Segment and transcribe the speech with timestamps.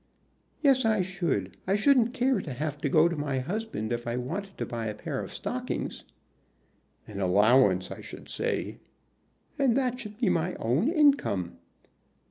[0.63, 1.57] "Yes, I should.
[1.67, 4.87] I shouldn't care to have to go to my husband if I wanted to buy
[4.87, 6.05] a pair of stockings."
[7.07, 8.79] "An allowance, I should say."
[9.59, 11.59] "And that should be my own income."